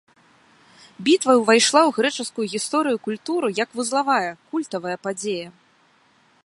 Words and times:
Бітва 1.09 1.31
ўвайшла 1.41 1.81
ў 1.85 1.91
грэчаскую 1.97 2.45
гісторыю 2.55 2.95
і 2.99 3.03
культуру 3.09 3.47
як 3.63 3.69
вузлавая, 3.81 4.31
культавая 4.55 4.97
падзея. 5.07 5.49